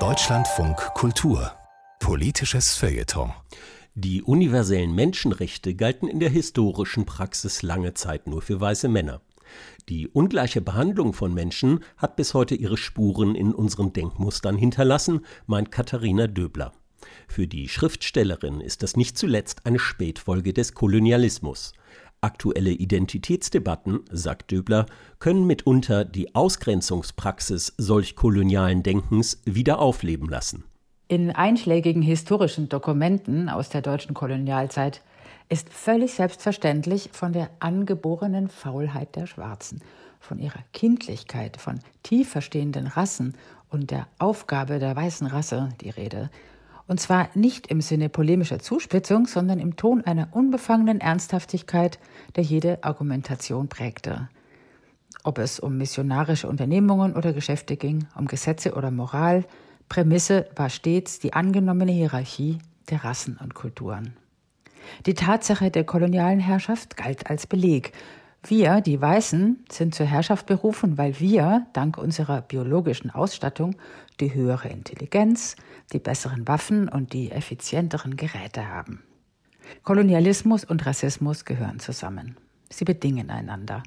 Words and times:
Deutschlandfunk 0.00 0.76
Kultur 0.94 1.52
Politisches 2.00 2.74
Feuilleton 2.74 3.32
die 3.94 4.24
universellen 4.24 4.96
Menschenrechte 4.96 5.76
galten 5.76 6.08
in 6.08 6.18
der 6.18 6.30
historischen 6.30 7.06
Praxis 7.06 7.62
lange 7.62 7.94
Zeit 7.94 8.26
nur 8.26 8.42
für 8.42 8.60
weiße 8.60 8.88
Männer. 8.88 9.20
Die 9.88 10.08
ungleiche 10.08 10.60
Behandlung 10.60 11.12
von 11.12 11.32
Menschen 11.32 11.84
hat 11.96 12.16
bis 12.16 12.34
heute 12.34 12.56
ihre 12.56 12.76
Spuren 12.76 13.36
in 13.36 13.54
unseren 13.54 13.92
Denkmustern 13.92 14.56
hinterlassen, 14.56 15.24
meint 15.46 15.70
Katharina 15.70 16.26
Döbler. 16.26 16.72
Für 17.28 17.46
die 17.46 17.68
Schriftstellerin 17.68 18.60
ist 18.60 18.82
das 18.82 18.96
nicht 18.96 19.16
zuletzt 19.16 19.66
eine 19.66 19.78
Spätfolge 19.78 20.52
des 20.52 20.74
Kolonialismus. 20.74 21.74
Aktuelle 22.24 22.70
Identitätsdebatten, 22.70 24.00
sagt 24.10 24.50
Döbler, 24.50 24.86
können 25.18 25.46
mitunter 25.46 26.06
die 26.06 26.34
Ausgrenzungspraxis 26.34 27.74
solch 27.76 28.16
kolonialen 28.16 28.82
Denkens 28.82 29.42
wieder 29.44 29.78
aufleben 29.78 30.30
lassen. 30.30 30.64
In 31.06 31.32
einschlägigen 31.32 32.00
historischen 32.00 32.70
Dokumenten 32.70 33.50
aus 33.50 33.68
der 33.68 33.82
deutschen 33.82 34.14
Kolonialzeit 34.14 35.02
ist 35.50 35.70
völlig 35.70 36.14
selbstverständlich 36.14 37.10
von 37.12 37.34
der 37.34 37.50
angeborenen 37.60 38.48
Faulheit 38.48 39.16
der 39.16 39.26
Schwarzen, 39.26 39.82
von 40.18 40.38
ihrer 40.38 40.64
Kindlichkeit, 40.72 41.58
von 41.58 41.78
tief 42.02 42.30
verstehenden 42.30 42.86
Rassen 42.86 43.34
und 43.68 43.90
der 43.90 44.06
Aufgabe 44.18 44.78
der 44.78 44.96
weißen 44.96 45.26
Rasse 45.26 45.68
die 45.82 45.90
Rede. 45.90 46.30
Und 46.86 47.00
zwar 47.00 47.30
nicht 47.34 47.68
im 47.68 47.80
Sinne 47.80 48.08
polemischer 48.08 48.58
Zuspitzung, 48.58 49.26
sondern 49.26 49.58
im 49.58 49.76
Ton 49.76 50.02
einer 50.02 50.28
unbefangenen 50.32 51.00
Ernsthaftigkeit, 51.00 51.98
der 52.36 52.44
jede 52.44 52.84
Argumentation 52.84 53.68
prägte. 53.68 54.28
Ob 55.22 55.38
es 55.38 55.58
um 55.58 55.78
missionarische 55.78 56.48
Unternehmungen 56.48 57.14
oder 57.14 57.32
Geschäfte 57.32 57.76
ging, 57.76 58.06
um 58.14 58.26
Gesetze 58.26 58.74
oder 58.74 58.90
Moral, 58.90 59.44
Prämisse 59.88 60.46
war 60.56 60.68
stets 60.68 61.18
die 61.18 61.32
angenommene 61.32 61.92
Hierarchie 61.92 62.58
der 62.90 63.04
Rassen 63.04 63.38
und 63.42 63.54
Kulturen. 63.54 64.14
Die 65.06 65.14
Tatsache 65.14 65.70
der 65.70 65.84
kolonialen 65.84 66.40
Herrschaft 66.40 66.96
galt 66.96 67.30
als 67.30 67.46
Beleg. 67.46 67.92
Wir, 68.46 68.82
die 68.82 69.00
Weißen, 69.00 69.64
sind 69.70 69.94
zur 69.94 70.04
Herrschaft 70.04 70.44
berufen, 70.44 70.98
weil 70.98 71.18
wir, 71.18 71.66
dank 71.72 71.96
unserer 71.96 72.42
biologischen 72.42 73.10
Ausstattung, 73.10 73.74
die 74.20 74.34
höhere 74.34 74.68
Intelligenz, 74.68 75.56
die 75.94 75.98
besseren 75.98 76.46
Waffen 76.46 76.90
und 76.90 77.14
die 77.14 77.30
effizienteren 77.30 78.16
Geräte 78.16 78.68
haben. 78.68 79.02
Kolonialismus 79.82 80.62
und 80.62 80.84
Rassismus 80.84 81.46
gehören 81.46 81.80
zusammen. 81.80 82.36
Sie 82.68 82.84
bedingen 82.84 83.30
einander. 83.30 83.82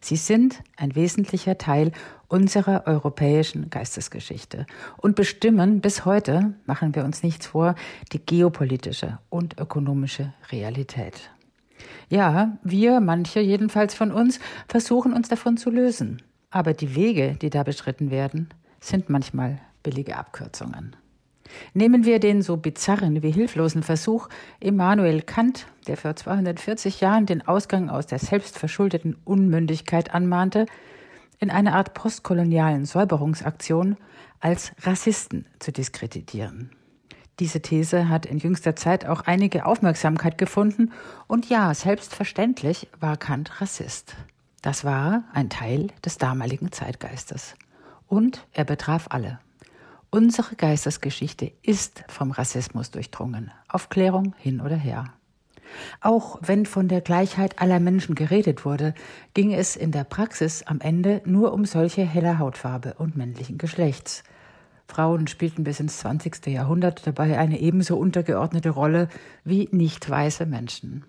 Sie 0.00 0.16
sind 0.16 0.62
ein 0.78 0.94
wesentlicher 0.94 1.58
Teil 1.58 1.92
unserer 2.28 2.86
europäischen 2.86 3.68
Geistesgeschichte 3.68 4.64
und 4.96 5.16
bestimmen 5.16 5.82
bis 5.82 6.06
heute, 6.06 6.54
machen 6.64 6.94
wir 6.94 7.04
uns 7.04 7.22
nichts 7.22 7.48
vor, 7.48 7.74
die 8.12 8.24
geopolitische 8.24 9.18
und 9.28 9.58
ökonomische 9.58 10.32
Realität. 10.50 11.30
Ja, 12.08 12.58
wir, 12.62 13.00
manche 13.00 13.40
jedenfalls 13.40 13.94
von 13.94 14.12
uns, 14.12 14.40
versuchen 14.68 15.12
uns 15.12 15.28
davon 15.28 15.56
zu 15.56 15.70
lösen. 15.70 16.22
Aber 16.50 16.72
die 16.72 16.94
Wege, 16.94 17.36
die 17.40 17.50
da 17.50 17.62
beschritten 17.62 18.10
werden, 18.10 18.48
sind 18.80 19.10
manchmal 19.10 19.60
billige 19.82 20.16
Abkürzungen. 20.16 20.96
Nehmen 21.74 22.04
wir 22.04 22.18
den 22.18 22.42
so 22.42 22.56
bizarren 22.56 23.22
wie 23.22 23.30
hilflosen 23.30 23.82
Versuch, 23.82 24.28
Immanuel 24.60 25.22
Kant, 25.22 25.66
der 25.86 25.96
vor 25.96 26.14
240 26.14 27.00
Jahren 27.00 27.26
den 27.26 27.46
Ausgang 27.46 27.88
aus 27.88 28.06
der 28.06 28.18
selbstverschuldeten 28.18 29.16
Unmündigkeit 29.24 30.14
anmahnte, 30.14 30.66
in 31.38 31.50
einer 31.50 31.74
Art 31.74 31.94
postkolonialen 31.94 32.84
Säuberungsaktion 32.84 33.96
als 34.40 34.72
Rassisten 34.82 35.46
zu 35.58 35.72
diskreditieren. 35.72 36.70
Diese 37.40 37.62
These 37.62 38.08
hat 38.08 38.26
in 38.26 38.38
jüngster 38.38 38.74
Zeit 38.74 39.06
auch 39.06 39.20
einige 39.22 39.64
Aufmerksamkeit 39.64 40.38
gefunden 40.38 40.92
und 41.28 41.48
ja, 41.48 41.72
selbstverständlich 41.72 42.88
war 42.98 43.16
Kant 43.16 43.60
Rassist. 43.60 44.16
Das 44.62 44.84
war 44.84 45.22
ein 45.32 45.48
Teil 45.48 45.88
des 46.04 46.18
damaligen 46.18 46.72
Zeitgeistes. 46.72 47.54
Und 48.08 48.46
er 48.52 48.64
betraf 48.64 49.06
alle. 49.10 49.38
Unsere 50.10 50.56
Geistesgeschichte 50.56 51.52
ist 51.62 52.02
vom 52.08 52.32
Rassismus 52.32 52.90
durchdrungen. 52.90 53.52
Aufklärung 53.68 54.34
hin 54.38 54.60
oder 54.60 54.76
her. 54.76 55.12
Auch 56.00 56.38
wenn 56.40 56.66
von 56.66 56.88
der 56.88 57.02
Gleichheit 57.02 57.60
aller 57.60 57.78
Menschen 57.78 58.14
geredet 58.14 58.64
wurde, 58.64 58.94
ging 59.34 59.52
es 59.52 59.76
in 59.76 59.92
der 59.92 60.04
Praxis 60.04 60.62
am 60.62 60.80
Ende 60.80 61.20
nur 61.26 61.52
um 61.52 61.66
solche 61.66 62.02
heller 62.02 62.38
Hautfarbe 62.38 62.94
und 62.94 63.16
männlichen 63.16 63.58
Geschlechts. 63.58 64.24
Frauen 64.88 65.26
spielten 65.26 65.64
bis 65.64 65.80
ins 65.80 65.98
20. 65.98 66.46
Jahrhundert 66.46 67.06
dabei 67.06 67.38
eine 67.38 67.60
ebenso 67.60 67.96
untergeordnete 67.98 68.70
Rolle 68.70 69.08
wie 69.44 69.68
nicht 69.70 70.08
weiße 70.08 70.46
Menschen. 70.46 71.04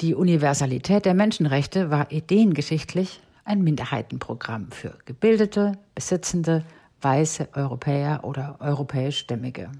Die 0.00 0.14
Universalität 0.14 1.04
der 1.04 1.14
Menschenrechte 1.14 1.90
war 1.90 2.10
ideengeschichtlich 2.12 3.20
ein 3.44 3.62
Minderheitenprogramm 3.62 4.70
für 4.70 4.96
gebildete, 5.04 5.72
besitzende, 5.94 6.64
weiße 7.02 7.48
Europäer 7.52 8.20
oder 8.22 8.56
europäischstämmige. 8.60 9.70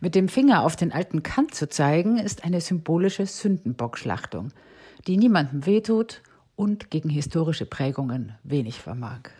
Mit 0.00 0.14
dem 0.14 0.28
Finger 0.28 0.62
auf 0.62 0.76
den 0.76 0.92
alten 0.92 1.22
Kant 1.22 1.54
zu 1.54 1.68
zeigen, 1.68 2.16
ist 2.16 2.44
eine 2.44 2.60
symbolische 2.60 3.26
Sündenbockschlachtung, 3.26 4.52
die 5.06 5.16
niemandem 5.16 5.66
wehtut 5.66 6.22
und 6.54 6.90
gegen 6.90 7.10
historische 7.10 7.66
Prägungen 7.66 8.34
wenig 8.44 8.80
vermag. 8.80 9.30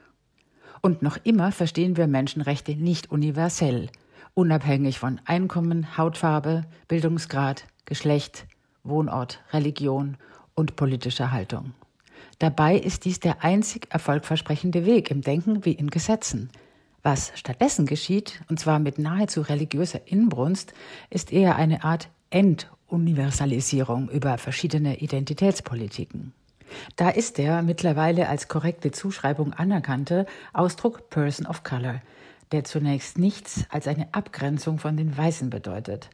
Und 0.83 1.03
noch 1.03 1.19
immer 1.25 1.53
verstehen 1.53 1.97
wir 1.97 2.07
Menschenrechte 2.07 2.75
nicht 2.77 3.11
universell, 3.11 3.89
unabhängig 4.35 4.99
von 4.99 5.21
Einkommen, 5.25 5.97
Hautfarbe, 5.97 6.65
Bildungsgrad, 6.89 7.67
Geschlecht, 7.85 8.47
Wohnort, 8.85 9.41
Religion 9.53 10.17
und 10.55 10.77
politischer 10.77 11.33
Haltung. 11.33 11.73
Dabei 12.39 12.77
ist 12.77 13.05
dies 13.05 13.21
der 13.21 13.43
einzig 13.43 13.89
erfolgversprechende 13.91 14.85
Weg 14.85 15.11
im 15.11 15.23
Denken 15.23 15.65
wie 15.65 15.73
in 15.73 15.91
Gesetzen– 15.91 16.51
was 17.07 17.31
stattdessen 17.37 17.87
geschieht, 17.87 18.43
und 18.51 18.59
zwar 18.59 18.81
mit 18.81 18.99
nahezu 18.99 19.41
religiöser 19.41 20.01
Inbrunst, 20.07 20.75
ist 21.09 21.33
eher 21.33 21.55
eine 21.55 21.85
Art 21.85 22.09
Entuniversalisierung 22.31 24.11
über 24.11 24.39
verschiedene 24.39 24.99
Identitätspolitiken. 24.99 26.33
Da 26.95 27.09
ist 27.09 27.39
der 27.39 27.63
mittlerweile 27.63 28.29
als 28.29 28.47
korrekte 28.47 28.93
Zuschreibung 28.93 29.53
anerkannte 29.53 30.27
Ausdruck 30.53 31.11
Person 31.11 31.47
of 31.47 31.65
Color, 31.65 32.01
der 32.53 32.65
zunächst 32.65 33.19
nichts 33.19 33.65
als 33.71 33.89
eine 33.89 34.07
Abgrenzung 34.13 34.79
von 34.79 34.97
den 34.97 35.17
Weißen 35.17 35.51
bedeutet. 35.51 36.09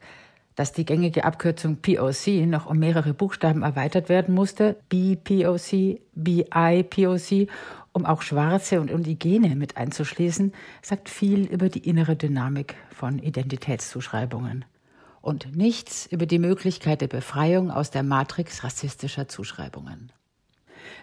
Dass 0.55 0.71
die 0.71 0.85
gängige 0.85 1.23
Abkürzung 1.23 1.77
POC 1.77 2.45
noch 2.47 2.65
um 2.65 2.77
mehrere 2.77 3.13
Buchstaben 3.13 3.63
erweitert 3.63 4.09
werden 4.09 4.33
musste, 4.33 4.77
BPOC, 4.89 5.99
BIPOC 6.15 7.47
um 7.91 8.05
auch 8.05 8.23
Schwarze 8.23 8.81
und 8.81 8.89
Indigene 8.89 9.55
mit 9.55 9.77
einzuschließen, 9.77 10.51
sagt 10.81 11.09
viel 11.09 11.45
über 11.45 11.69
die 11.69 11.87
innere 11.87 12.15
Dynamik 12.15 12.75
von 12.89 13.19
Identitätszuschreibungen 13.19 14.65
und 15.21 15.55
nichts 15.55 16.07
über 16.07 16.25
die 16.25 16.39
Möglichkeit 16.39 17.01
der 17.01 17.07
Befreiung 17.07 17.71
aus 17.71 17.91
der 17.91 18.03
Matrix 18.03 18.63
rassistischer 18.63 19.27
Zuschreibungen. 19.27 20.11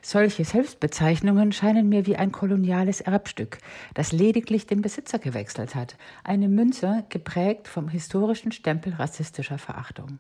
Solche 0.02 0.44
Selbstbezeichnungen 0.44 1.52
scheinen 1.52 1.88
mir 1.88 2.06
wie 2.06 2.16
ein 2.16 2.32
koloniales 2.32 3.00
Erbstück, 3.00 3.58
das 3.94 4.12
lediglich 4.12 4.66
den 4.66 4.80
Besitzer 4.80 5.18
gewechselt 5.18 5.74
hat, 5.74 5.96
eine 6.24 6.48
Münze 6.48 7.04
geprägt 7.10 7.68
vom 7.68 7.88
historischen 7.88 8.52
Stempel 8.52 8.94
rassistischer 8.94 9.58
Verachtung. 9.58 10.18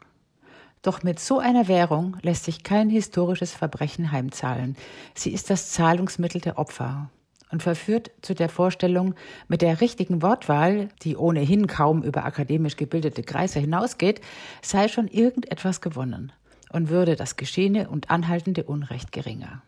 Doch 0.82 1.02
mit 1.02 1.18
so 1.18 1.38
einer 1.38 1.68
Währung 1.68 2.16
lässt 2.22 2.44
sich 2.44 2.62
kein 2.62 2.88
historisches 2.88 3.52
Verbrechen 3.52 4.12
heimzahlen. 4.12 4.76
Sie 5.14 5.32
ist 5.32 5.50
das 5.50 5.70
Zahlungsmittel 5.72 6.40
der 6.40 6.58
Opfer 6.58 7.10
und 7.50 7.62
verführt 7.62 8.10
zu 8.22 8.34
der 8.34 8.48
Vorstellung, 8.48 9.14
mit 9.48 9.60
der 9.62 9.80
richtigen 9.80 10.22
Wortwahl, 10.22 10.88
die 11.02 11.16
ohnehin 11.16 11.66
kaum 11.66 12.02
über 12.02 12.24
akademisch 12.24 12.76
gebildete 12.76 13.22
Kreise 13.22 13.60
hinausgeht, 13.60 14.20
sei 14.62 14.88
schon 14.88 15.08
irgendetwas 15.08 15.80
gewonnen 15.80 16.32
und 16.72 16.88
würde 16.88 17.16
das 17.16 17.36
geschehene 17.36 17.90
und 17.90 18.10
anhaltende 18.10 18.64
Unrecht 18.64 19.12
geringer. 19.12 19.62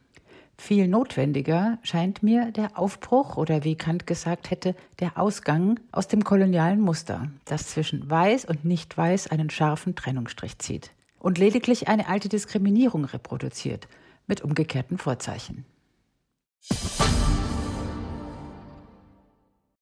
Viel 0.59 0.87
notwendiger 0.87 1.79
scheint 1.83 2.23
mir 2.23 2.53
der 2.53 2.79
Aufbruch 2.79 3.37
oder 3.37 3.65
wie 3.65 3.75
Kant 3.75 4.07
gesagt 4.07 4.51
hätte, 4.51 4.75
der 5.01 5.19
Ausgang 5.19 5.81
aus 5.91 6.09
dem 6.09 6.25
kolonialen 6.25 6.81
Muster, 6.81 7.31
das 7.45 7.69
zwischen 7.69 8.09
Weiß 8.09 8.45
und 8.45 8.65
Nicht-Weiß 8.65 9.29
einen 9.29 9.51
scharfen 9.51 9.97
Trennungsstrich 9.97 10.59
zieht 10.59 10.91
und 11.19 11.39
lediglich 11.39 11.89
eine 11.89 12.09
alte 12.09 12.29
Diskriminierung 12.29 13.05
reproduziert 13.05 13.89
mit 14.27 14.43
umgekehrten 14.43 14.99
Vorzeichen. 14.99 15.65